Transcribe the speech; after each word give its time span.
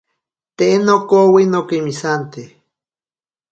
Te 0.57 0.67
nokowi 0.85 1.43
nokemisante. 1.51 2.43